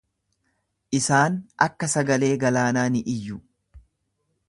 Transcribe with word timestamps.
Isaan 0.99 1.35
akka 1.67 1.91
sagalee 1.97 2.33
galaanaa 2.45 2.89
ni 2.97 3.07
iyya. 3.15 3.41